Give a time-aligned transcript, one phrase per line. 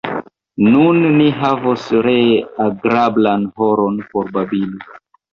[0.75, 4.81] Nun ni havos ree agrablan horon por babili.